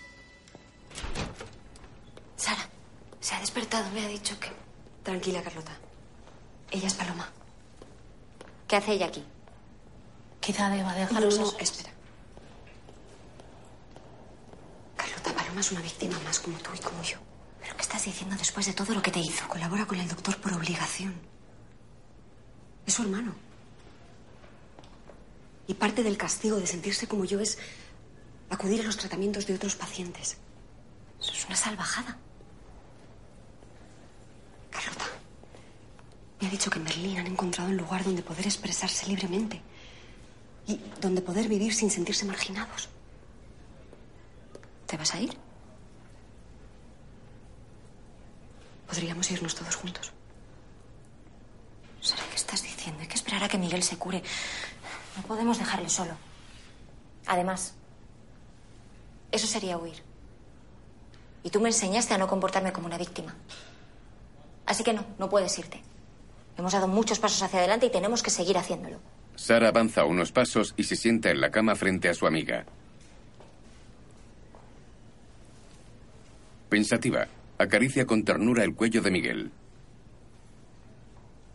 [2.36, 2.68] Sara,
[3.20, 4.48] se ha despertado, me ha dicho que...
[5.04, 5.72] Tranquila, Carlota.
[6.70, 7.28] Ella es Paloma.
[8.66, 9.24] ¿Qué hace ella aquí?
[10.40, 11.62] Quizá deba No, dejarlos no, a solas.
[11.62, 11.90] espera.
[14.96, 17.18] Carlota, Paloma es una víctima más como tú y como yo.
[17.90, 19.48] ¿Pero qué estás diciendo después de todo lo que te hizo?
[19.48, 21.12] Colabora con el doctor por obligación.
[22.86, 23.34] Es su hermano.
[25.66, 27.58] Y parte del castigo de sentirse como yo es
[28.48, 30.36] acudir a los tratamientos de otros pacientes.
[31.20, 32.16] Eso es una salvajada.
[34.70, 35.06] Carlota,
[36.40, 39.60] me ha dicho que en Berlín han encontrado un lugar donde poder expresarse libremente
[40.68, 42.88] y donde poder vivir sin sentirse marginados.
[44.86, 45.49] ¿Te vas a ir?
[48.90, 50.10] Podríamos irnos todos juntos.
[52.00, 53.00] Sara, ¿qué estás diciendo?
[53.00, 54.20] Hay que esperar a que Miguel se cure.
[55.16, 56.14] No podemos dejarle solo.
[57.26, 57.74] Además,
[59.30, 60.02] eso sería huir.
[61.44, 63.36] Y tú me enseñaste a no comportarme como una víctima.
[64.66, 65.80] Así que no, no puedes irte.
[66.58, 68.98] Hemos dado muchos pasos hacia adelante y tenemos que seguir haciéndolo.
[69.36, 72.66] Sara avanza unos pasos y se sienta en la cama frente a su amiga.
[76.68, 77.28] Pensativa,
[77.60, 79.52] acaricia con ternura el cuello de Miguel.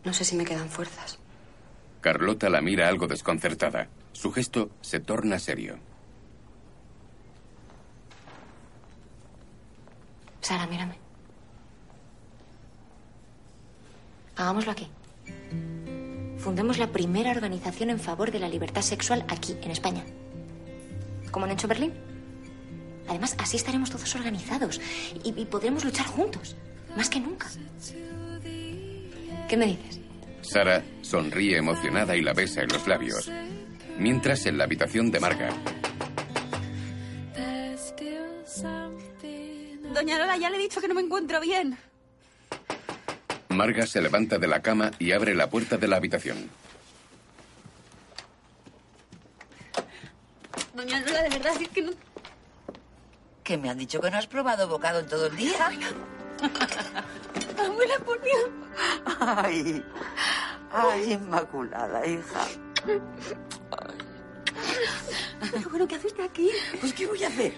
[0.04, 1.18] No sé si me quedan fuerzas.
[2.00, 3.88] Carlota la mira algo desconcertada.
[4.14, 5.80] Su gesto se torna serio.
[10.42, 10.96] Sara, mírame.
[14.36, 14.88] Hagámoslo aquí.
[16.38, 20.04] Fundemos la primera organización en favor de la libertad sexual aquí, en España.
[21.32, 21.94] ¿Como han hecho Berlín?
[23.08, 24.82] Además, así estaremos todos organizados
[25.24, 26.56] y, y podremos luchar juntos,
[26.96, 27.48] más que nunca.
[29.48, 30.00] ¿Qué me dices?
[30.42, 33.32] Sara sonríe emocionada y la besa en los labios.
[33.98, 35.50] Mientras en la habitación de Marga,
[39.96, 41.78] Doña Lola, ya le he dicho que no me encuentro bien.
[43.48, 46.50] Marga se levanta de la cama y abre la puerta de la habitación.
[50.74, 51.92] Doña Lola, de verdad, es que no...
[53.46, 55.68] ¿Qué me han dicho que no has probado bocado en todo el día?
[57.64, 58.50] Abuela, por Dios.
[59.20, 59.86] Ay,
[60.72, 62.48] ay, Inmaculada, hija.
[65.52, 66.50] Pero bueno, ¿qué hace usted aquí?
[66.80, 67.54] Pues, ¿qué voy a hacer?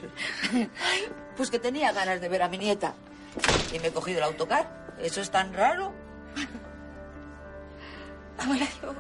[1.38, 2.94] Pues que tenía ganas de ver a mi nieta.
[3.72, 4.94] Y me he cogido el autocar.
[5.00, 5.94] ¿Eso es tan raro?
[8.38, 8.94] Abuela, yo...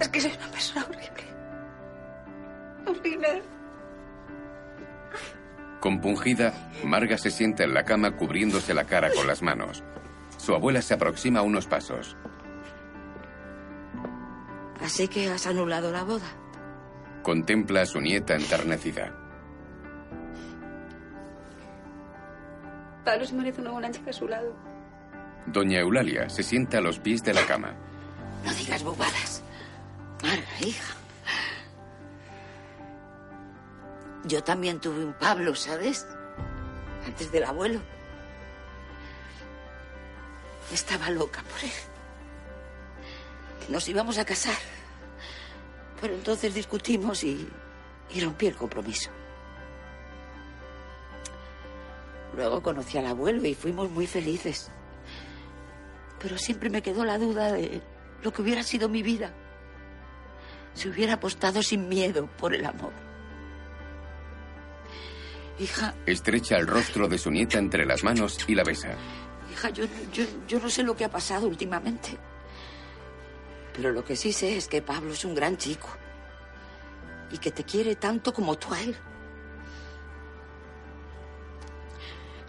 [0.00, 1.29] Es que soy una persona horrible.
[5.80, 6.52] Compungida,
[6.84, 9.82] Marga se sienta en la cama cubriéndose la cara con las manos.
[10.36, 12.16] Su abuela se aproxima unos pasos.
[14.82, 16.26] Así que has anulado la boda.
[17.22, 19.14] Contempla a su nieta enternecida.
[23.04, 24.54] Pablo se merece una buena chica a su lado.
[25.46, 27.74] Doña Eulalia se sienta a los pies de la cama.
[28.44, 29.42] No digas bobadas.
[30.22, 30.99] Marga, hija.
[34.24, 36.06] Yo también tuve un Pablo, ¿sabes?
[37.06, 37.80] Antes del abuelo.
[40.72, 41.70] Estaba loca por él.
[43.68, 44.56] Nos íbamos a casar.
[46.00, 47.48] Pero entonces discutimos y,
[48.20, 49.10] rompí el compromiso.
[52.36, 54.70] Luego conocí al abuelo y fuimos muy felices.
[56.20, 57.82] Pero siempre me quedó la duda de
[58.22, 59.32] lo que hubiera sido mi vida
[60.74, 63.09] si hubiera apostado sin miedo por el amor.
[65.60, 68.94] Hija, Estrecha el rostro de su nieta entre las manos y la besa.
[69.52, 72.16] hija, yo, yo, yo no sé lo que ha pasado últimamente.
[73.74, 75.88] Pero lo que sí sé es que Pablo es un gran chico.
[77.30, 78.96] Y que te quiere tanto como tú a él.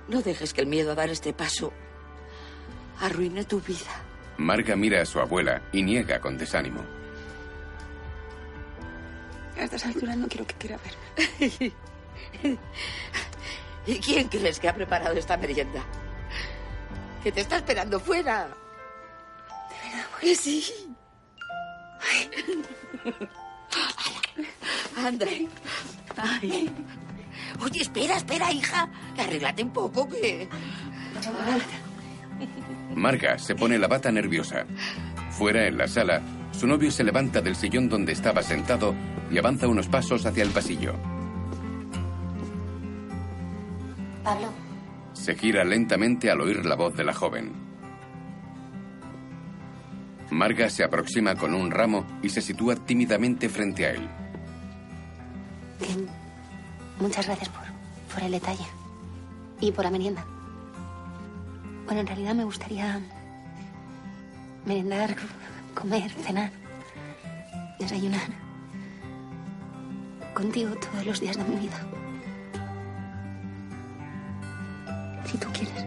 [0.08, 1.74] No dejes que el miedo a dar este paso
[3.02, 4.04] arruine tu vida.
[4.38, 6.82] Marga mira a su abuela y niega con desánimo.
[9.58, 11.74] A estas alturas no quiero que quiera verme.
[13.86, 15.84] ¿Y quién crees que ha preparado esta merienda?
[17.24, 18.48] Que te está esperando fuera.
[19.70, 20.06] ¿De verdad?
[20.20, 20.96] Que sí.
[24.98, 25.26] Anda.
[26.18, 26.70] Ay.
[27.64, 28.90] Oye, espera, espera, hija.
[29.18, 30.48] Arréglate un poco, que...
[32.96, 34.66] Marga se pone la bata nerviosa.
[35.32, 38.96] Fuera, en la sala, su novio se levanta del sillón donde estaba sentado
[39.32, 40.96] y avanza unos pasos hacia el pasillo.
[44.24, 44.50] Pablo,
[45.14, 47.52] Se gira lentamente al oír la voz de la joven.
[50.30, 54.08] Marga se aproxima con un ramo y se sitúa tímidamente frente a él.
[57.00, 57.64] muchas gracias por,
[58.14, 58.66] por el detalle.
[59.60, 60.26] Y por la merienda.
[61.86, 63.02] Bueno, en realidad me gustaría
[64.66, 65.16] merendar,
[65.74, 66.52] comer, cenar,
[67.80, 68.30] desayunar.
[70.34, 71.78] Contigo todos los días de mi vida.
[75.26, 75.86] Si tú quieres.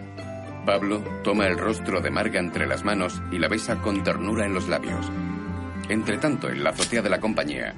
[0.65, 4.53] Pablo toma el rostro de Marga entre las manos y la besa con ternura en
[4.53, 5.05] los labios.
[5.89, 7.75] Entretanto, en la azotea de la compañía,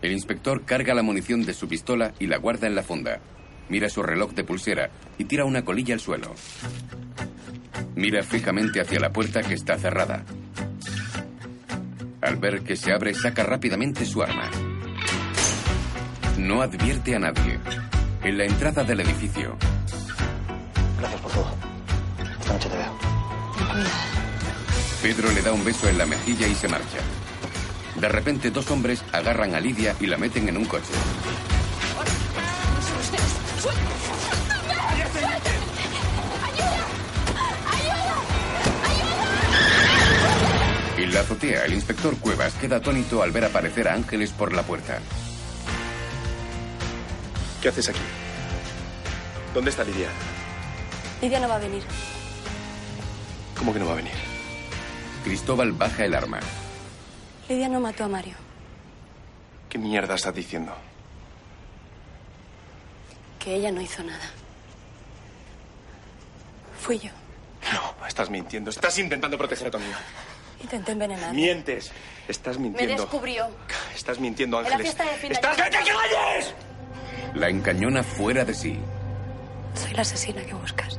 [0.00, 3.20] el inspector carga la munición de su pistola y la guarda en la funda.
[3.68, 6.34] Mira su reloj de pulsera y tira una colilla al suelo.
[7.94, 10.24] Mira fijamente hacia la puerta que está cerrada.
[12.22, 14.50] Al ver que se abre, saca rápidamente su arma.
[16.38, 17.58] No advierte a nadie
[18.22, 19.56] en la entrada del edificio.
[20.98, 21.54] Gracias por todo.
[22.40, 22.98] Esta noche te veo.
[25.02, 26.98] Pedro le da un beso en la mejilla y se marcha.
[27.98, 30.92] De repente, dos hombres agarran a Lidia y la meten en un coche.
[40.98, 44.62] En la azotea, el inspector Cuevas queda atónito al ver aparecer a Ángeles por la
[44.62, 45.00] puerta.
[47.60, 48.00] ¿Qué haces aquí?
[49.54, 50.08] ¿Dónde está Lidia?
[51.20, 51.82] Lidia no va a venir.
[53.58, 54.12] ¿Cómo que no va a venir?
[55.24, 56.40] Cristóbal baja el arma.
[57.48, 58.34] Lidia no mató a Mario.
[59.68, 60.74] ¿Qué mierda estás diciendo?
[63.38, 64.30] Que ella no hizo nada.
[66.80, 67.10] Fui yo.
[67.72, 68.70] No, estás mintiendo.
[68.70, 69.98] Estás intentando proteger a tu amiga.
[70.62, 71.34] Intenté envenenar.
[71.34, 71.90] Mientes.
[72.26, 73.02] Estás Me mintiendo.
[73.02, 73.48] descubrió.
[73.94, 74.94] Estás mintiendo, En la Ángeles.
[74.94, 75.56] fiesta de fin de ¡Estás...
[75.56, 76.54] ¡Que te calles!
[77.34, 78.78] La encañona fuera de sí.
[79.74, 80.98] Soy la asesina que buscas.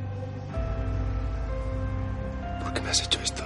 [2.62, 3.42] ¿Por qué me has hecho esto?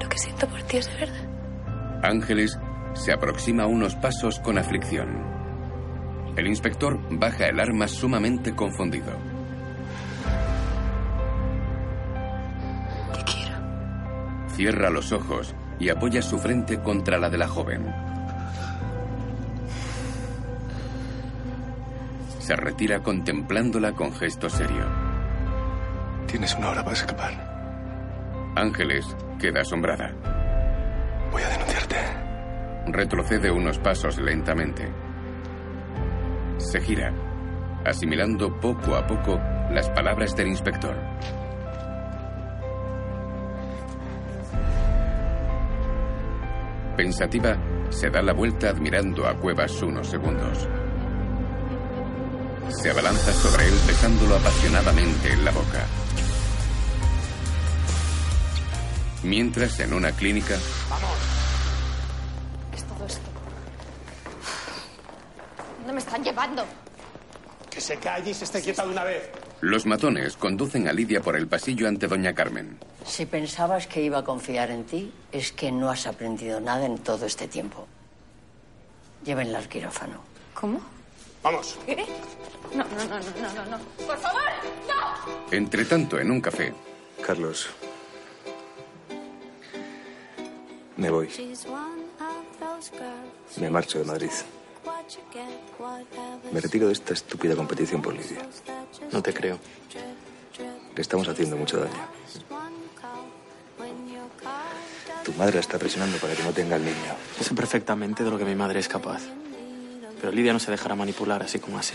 [0.00, 2.04] Lo que siento por ti es de verdad.
[2.04, 2.58] Ángeles
[2.94, 5.34] se aproxima unos pasos con aflicción.
[6.36, 9.12] El inspector baja el arma sumamente confundido.
[13.12, 13.56] Te quiero.
[14.54, 18.13] Cierra los ojos y apoya su frente contra la de la joven.
[22.44, 24.84] Se retira contemplándola con gesto serio.
[26.26, 28.52] Tienes una hora para escapar.
[28.54, 30.12] Ángeles queda asombrada.
[31.32, 31.96] Voy a denunciarte.
[32.88, 34.86] Retrocede unos pasos lentamente.
[36.58, 37.14] Se gira,
[37.86, 39.40] asimilando poco a poco
[39.70, 40.94] las palabras del inspector.
[46.94, 47.56] Pensativa,
[47.88, 50.68] se da la vuelta admirando a Cuevas unos segundos.
[52.70, 55.86] Se abalanza sobre él besándolo apasionadamente en la boca.
[59.22, 60.56] Mientras, en una clínica,
[62.70, 63.20] ¿Qué es todo esto?
[65.78, 66.64] ¿Dónde me están llevando?
[67.70, 69.30] Que se calle y se esté quieta de una vez.
[69.62, 72.78] los matones conducen a Lidia por el pasillo ante Doña Carmen.
[73.06, 76.98] Si pensabas que iba a confiar en ti, es que no has aprendido nada en
[76.98, 77.86] todo este tiempo.
[79.24, 80.20] Llévenla al quirófano.
[80.52, 80.80] ¿Cómo?
[81.42, 81.78] Vamos.
[81.86, 82.04] ¿Qué?
[82.74, 84.06] No, no, no, no, no, no, no.
[84.06, 84.42] ¡Por favor!
[84.88, 85.56] ¡No!
[85.56, 86.74] Entre tanto, en un café,
[87.24, 87.68] Carlos.
[90.96, 91.28] Me voy.
[93.60, 94.30] Me marcho de Madrid.
[96.52, 98.38] Me retiro de esta estúpida competición por Lidia.
[99.12, 99.58] No te creo.
[100.94, 102.08] Le estamos haciendo mucho daño.
[105.24, 107.16] Tu madre la está presionando para que no tenga el niño.
[107.38, 109.22] Yo sé perfectamente de lo que mi madre es capaz.
[110.20, 111.94] Pero Lidia no se dejará manipular así como así.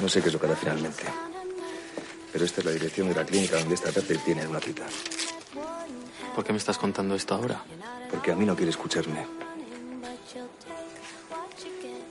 [0.00, 1.04] No sé qué es lo que hará finalmente.
[2.32, 4.86] Pero esta es la dirección de la clínica donde esta tarde tiene una cita.
[6.34, 7.62] ¿Por qué me estás contando esto ahora?
[8.10, 9.26] Porque a mí no quiere escucharme.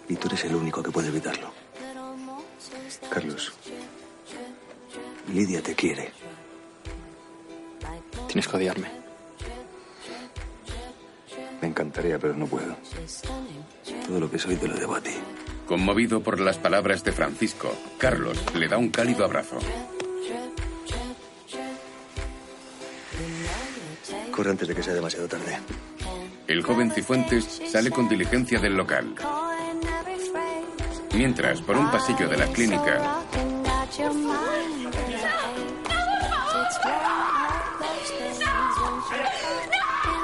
[0.10, 1.52] Y tú eres el único que puede evitarlo.
[3.10, 3.54] Carlos.
[5.32, 6.12] Lidia te quiere.
[8.28, 8.90] Tienes que odiarme.
[11.62, 12.76] Me encantaría, pero no puedo.
[14.08, 15.14] Todo lo que soy te lo debo a ti.
[15.66, 19.60] Conmovido por las palabras de Francisco, Carlos le da un cálido abrazo.
[24.32, 25.60] Corre antes de que sea demasiado tarde.
[26.48, 29.16] El joven Cifuentes sale con diligencia del local.
[31.14, 33.24] Mientras, por un pasillo de la clínica,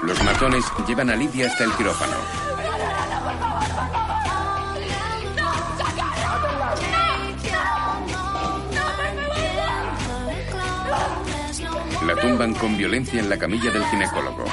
[0.03, 2.40] los matones llevan a Lidia hasta el quirófano.
[12.13, 14.43] La tumban con violencia en la camilla del ginecólogo.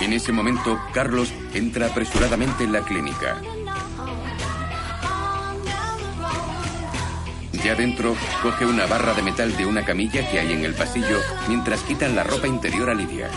[0.00, 3.42] En ese momento, Carlos entra apresuradamente en la clínica.
[7.64, 11.18] Ya dentro, coge una barra de metal de una camilla que hay en el pasillo
[11.48, 13.28] mientras quitan la ropa interior a Lidia.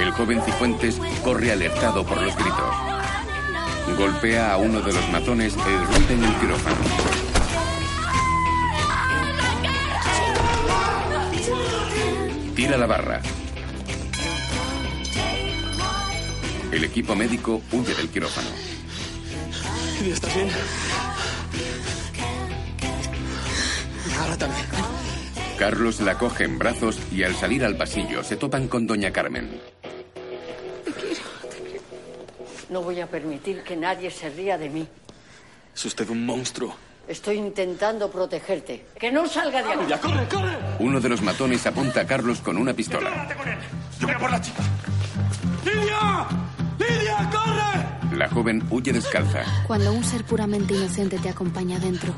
[0.00, 2.95] El joven Cifuentes corre alertado por los gritos.
[3.96, 6.76] Golpea a uno de los matones e irrumpe en el quirófano.
[12.54, 13.22] Tira la barra.
[16.72, 18.50] El equipo médico huye del quirófano.
[20.04, 20.48] ¿estás bien?
[24.20, 24.66] Ahora también.
[25.58, 29.58] Carlos la coge en brazos y al salir al pasillo se topan con Doña Carmen.
[32.68, 34.86] No voy a permitir que nadie se ría de mí.
[35.74, 36.74] Es usted un monstruo.
[37.06, 38.86] Estoy intentando protegerte.
[38.98, 39.84] ¡Que no salga de aquí!
[39.88, 40.56] ¡Ya, corre, corre!
[40.80, 43.28] Uno de los matones apunta a Carlos con una pistola.
[44.00, 44.62] Yo voy a por la chica.
[45.64, 46.26] ¡Lidia!
[46.78, 48.16] ¡Lidia, corre!
[48.16, 49.44] La joven huye descalza.
[49.66, 52.12] Cuando un ser puramente inocente te acompaña adentro,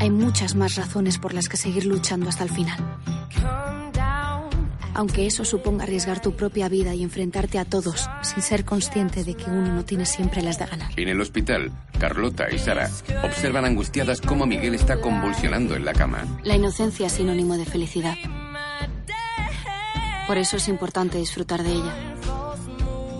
[0.00, 2.78] hay muchas más razones por las que seguir luchando hasta el final.
[4.94, 9.34] Aunque eso suponga arriesgar tu propia vida y enfrentarte a todos sin ser consciente de
[9.34, 10.92] que uno no tiene siempre las de ganar.
[10.96, 12.88] En el hospital, Carlota y Sara
[13.24, 16.24] observan angustiadas cómo Miguel está convulsionando en la cama.
[16.44, 18.14] La inocencia es sinónimo de felicidad.
[20.26, 21.94] Por eso es importante disfrutar de ella.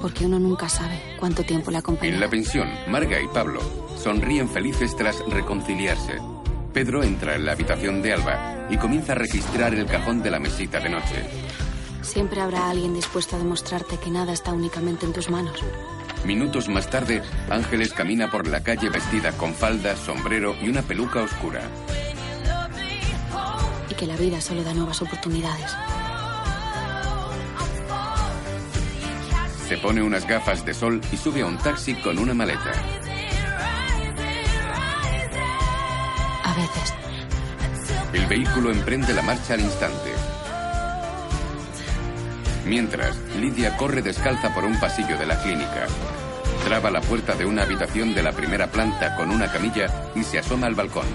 [0.00, 2.14] Porque uno nunca sabe cuánto tiempo la acompaña.
[2.14, 3.60] En la pensión, Marga y Pablo
[3.98, 6.18] sonríen felices tras reconciliarse.
[6.72, 10.40] Pedro entra en la habitación de Alba y comienza a registrar el cajón de la
[10.40, 11.24] mesita de noche.
[12.04, 15.58] Siempre habrá alguien dispuesto a demostrarte que nada está únicamente en tus manos.
[16.24, 21.22] Minutos más tarde, Ángeles camina por la calle vestida con falda, sombrero y una peluca
[21.22, 21.62] oscura.
[23.90, 25.74] Y que la vida solo da nuevas oportunidades.
[29.68, 32.72] Se pone unas gafas de sol y sube a un taxi con una maleta.
[36.44, 36.94] A veces.
[38.12, 40.13] El vehículo emprende la marcha al instante.
[42.66, 45.86] Mientras, Lidia corre descalza por un pasillo de la clínica.
[46.64, 50.38] Traba la puerta de una habitación de la primera planta con una camilla y se
[50.38, 51.06] asoma al balcón.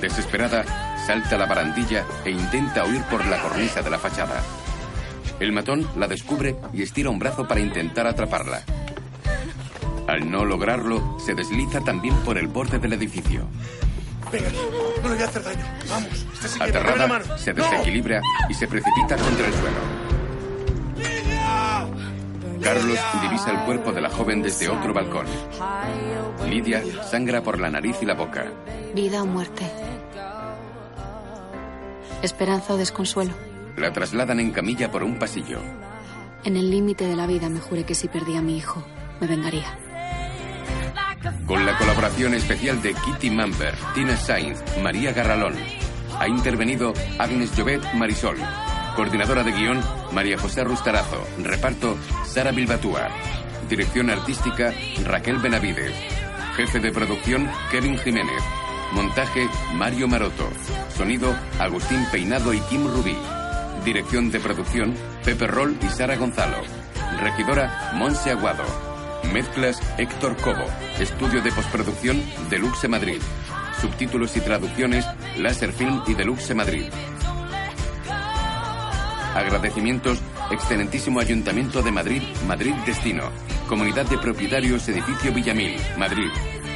[0.00, 0.64] Desesperada,
[1.06, 4.42] salta la barandilla e intenta huir por la cornisa de la fachada.
[5.38, 8.62] El matón la descubre y estira un brazo para intentar atraparla.
[10.06, 13.46] Al no lograrlo, se desliza también por el borde del edificio.
[14.32, 14.48] Venga,
[15.02, 15.64] no le voy a hacer daño.
[15.88, 16.26] Vamos,
[16.58, 20.10] Aterrada, se desequilibra y se precipita contra el suelo.
[22.62, 25.26] Carlos divisa el cuerpo de la joven desde otro balcón.
[26.48, 28.52] Lidia sangra por la nariz y la boca.
[28.94, 29.64] Vida o muerte.
[32.22, 33.32] Esperanza o desconsuelo.
[33.76, 35.58] La trasladan en camilla por un pasillo.
[36.44, 38.84] En el límite de la vida me juré que si perdía a mi hijo,
[39.20, 39.78] me vengaría.
[41.46, 45.54] Con la colaboración especial de Kitty Mamber, Tina Sainz, María Garralón.
[46.20, 48.36] Ha intervenido Agnes Llobet Marisol.
[48.94, 51.26] Coordinadora de guion, María José Rustarazo.
[51.38, 51.96] Reparto,
[52.26, 53.08] Sara Bilbatúa.
[53.70, 54.74] Dirección artística,
[55.06, 55.94] Raquel Benavides.
[56.56, 58.42] Jefe de producción, Kevin Jiménez.
[58.92, 60.46] Montaje, Mario Maroto.
[60.94, 63.16] Sonido, Agustín Peinado y Kim Rubí.
[63.86, 64.94] Dirección de producción,
[65.24, 66.58] Pepe Roll y Sara Gonzalo.
[67.18, 68.64] Regidora, Monse Aguado.
[69.32, 70.66] Mezclas, Héctor Cobo.
[70.98, 73.22] Estudio de postproducción, Deluxe Madrid.
[73.80, 75.06] Subtítulos y traducciones,
[75.38, 76.84] Láser Film y Deluxe Madrid.
[79.34, 80.20] Agradecimientos,
[80.50, 83.30] Excelentísimo Ayuntamiento de Madrid, Madrid Destino.
[83.68, 86.28] Comunidad de Propietarios, Edificio Villamil, Madrid.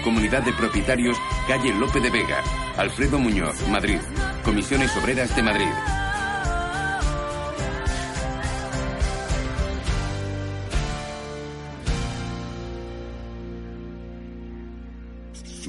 [0.05, 1.17] Comunidad de Propietarios,
[1.49, 2.43] Calle Lope de Vega,
[2.77, 3.99] Alfredo Muñoz, Madrid.
[4.45, 6.04] Comisiones Obreras de Madrid.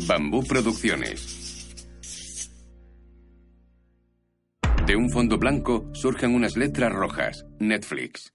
[0.08, 1.74] Bambú Producciones.
[4.86, 7.44] De un fondo blanco surgen unas letras rojas.
[7.60, 8.35] Netflix.